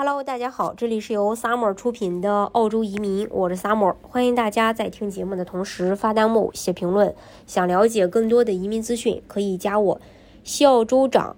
[0.00, 7.12] Hello，大家好，这里是由 Summer 出品的澳洲移民，我是 Summer，欢迎大家在听节目的同时发弹幕、写评论。
[7.48, 10.00] 想了解更多的移民资讯，可以加我。
[10.44, 11.34] 西澳州长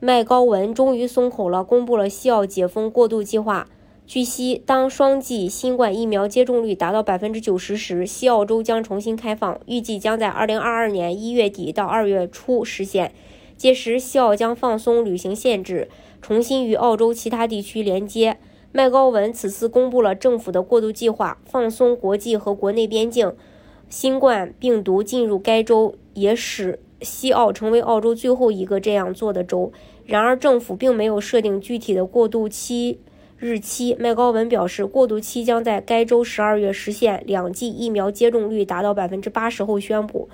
[0.00, 3.68] 麦高文终于松口了，公布了西澳解封过渡计划。
[4.06, 13.12] 据悉，当双剂新冠疫苗接种率达到百分之九十时，西澳洲将重新开放，预计将在二零二二年一月底到二月初实现。
[13.60, 15.90] 届时，西澳将放松旅行限制。
[16.22, 18.38] 重新与澳洲其他地区连接。
[18.72, 23.34] 麦高文此次公布了政府的过渡计划，放松国际和国内边境。
[23.90, 29.70] 新冠病毒进入该州，也使西澳成为澳洲最后一个这样做的州。
[30.06, 32.98] 然而，政府并没有设定具体的过渡期
[33.36, 33.94] 日期。
[34.00, 40.30] 麦高文表示，过渡期将在该州十二月实现两剂疫苗接种率达到百分之八十后宣布。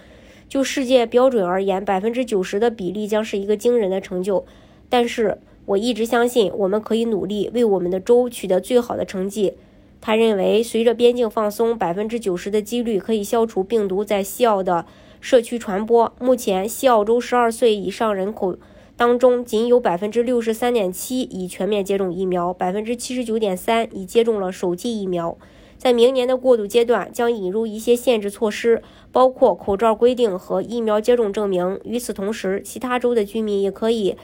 [0.48, 4.44] 就世界标准而言，百分之九十的比例将是一个惊人的成就。
[4.88, 9.54] 但是，我一直相信，我们可以努力为我们的州取得最好的成绩。
[10.00, 14.86] 他认为，随着边境放松，百分之九十的几率可以消除病毒在西澳的
[15.20, 16.12] 社区传播。
[16.20, 18.56] 目前，西澳洲十二岁以上人口
[18.96, 25.36] 当中，仅有百分之六十三点七已全面接种疫苗，百分之七十九点三已接种了首剂疫苗。
[25.86, 31.78] 在明年的过渡阶段，将引入一些限制措施，包括口罩规定和疫苗接种证明。
[31.84, 34.16] 与此同时，其他州的居民也可以。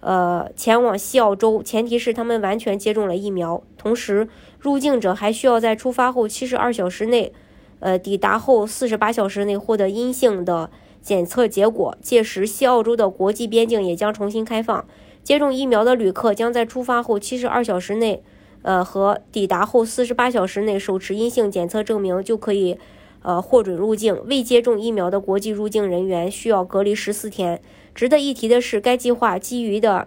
[0.00, 3.62] 呃，前往西澳洲，前提是他们完全接种了疫苗。
[3.78, 4.26] 同时，
[4.58, 7.32] 入境者还需要在出发后七十二小时内，
[7.78, 10.68] 呃，抵达后四十八小时内获得阴性的
[11.00, 11.96] 检测结果。
[12.02, 14.84] 届时，西澳洲的国际边境也将重新开放。
[15.22, 18.24] 接种疫苗的旅客将在出发后七十二小时内，
[18.62, 22.78] 呃，和抵达后四十八小时内手持阴性检测证明就可以。
[23.22, 27.60] 呃，获准入境未接种疫苗的国际入境人员需要隔离十四天。
[27.92, 30.06] 值得一提的是，该计划基于的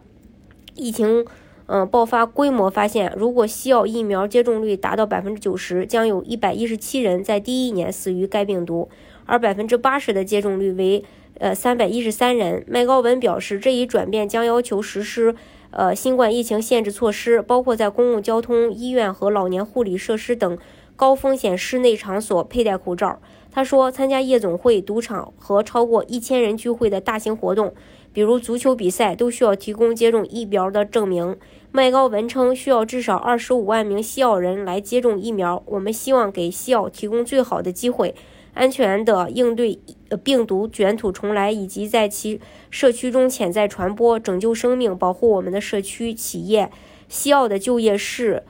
[0.75, 1.25] 疫情，
[1.71, 8.89] 嗯，爆发规模发现，如果西澳疫苗接种率达到百分之九十，将有一百一十七人在第一年死于该病毒，
[9.27, 11.03] 而百分之八十的接种率为
[11.37, 12.65] 呃三百一十三人。
[12.67, 15.35] 麦高文表示，这一转变将要求实施
[15.69, 20.57] 呃新冠疫情限制措施，包括在公共交通、医院和老年护理设施等。
[20.99, 23.21] 高风险室内场所佩戴口罩。
[23.49, 27.73] 他说，参加夜总会、赌场和超过一千人聚会的大型活动，
[28.11, 31.37] 比如足球比赛，都需要提供接种疫苗的证明。
[31.71, 35.63] 麦高文称，需要至少二十五万名西澳人来接种疫苗。
[35.67, 38.13] 我们希望给西澳提供最好的机会，
[38.53, 39.79] 安全的应对
[40.21, 46.69] 病毒卷土重来，以及在其社区中潜在传播，拯救生命，保护我们的社区企业。
[47.07, 48.43] 西澳的就业是，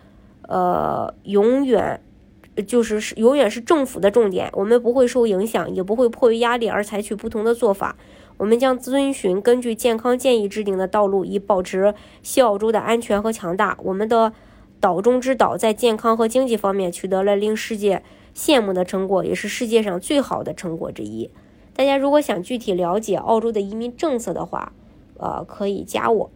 [0.48, 2.02] 呃，永远。
[2.62, 7.96] 就是是永远是政府的重点，我们不会受影响，也不会迫于压力而采取不同的做法。
[8.38, 11.94] 我们将遵循根据健康建议制定的道路，以保持
[12.24, 13.78] 西澳洲的安全和强大。
[13.84, 14.32] 我们的
[14.80, 18.02] 岛中之岛在健康和经济方面取得了令世界
[18.34, 21.30] 羡慕的成果，也是世界上最好的成果之一。
[21.76, 24.72] 大家如果想具体了解澳洲的移民政策的话，
[25.18, 26.32] 呃，可以加我。